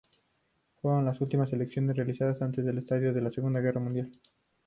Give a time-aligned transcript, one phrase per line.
[0.81, 4.11] Fueron las últimas elecciones realizadas antes del estallido de la Segunda Guerra mundial.